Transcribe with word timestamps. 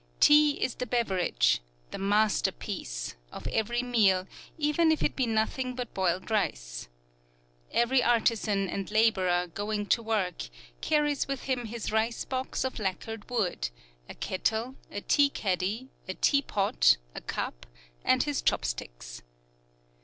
Tea 0.19 0.53
is 0.53 0.73
the 0.73 0.87
beverage 0.87 1.61
the 1.91 1.99
masterpiece 1.99 3.13
of 3.31 3.45
every 3.49 3.83
meal, 3.83 4.25
even 4.57 4.91
if 4.91 5.03
it 5.03 5.15
be 5.15 5.27
nothing 5.27 5.75
but 5.75 5.93
boiled 5.93 6.31
rice. 6.31 6.87
Every 7.71 8.01
artisan 8.01 8.67
and 8.67 8.89
laborer, 8.89 9.45
going 9.45 9.85
to 9.89 10.01
work, 10.01 10.45
carries 10.81 11.27
with 11.27 11.43
him 11.43 11.65
his 11.65 11.91
rice 11.91 12.25
box 12.25 12.63
of 12.63 12.79
lacquered 12.79 13.29
wood, 13.29 13.69
a 14.09 14.15
kettle, 14.15 14.75
a 14.89 15.01
tea 15.01 15.29
caddy, 15.29 15.89
a 16.07 16.15
tea 16.15 16.41
pot, 16.41 16.97
a 17.13 17.21
cup, 17.21 17.67
and 18.03 18.23
his 18.23 18.41
chop 18.41 18.65
sticks. 18.65 19.21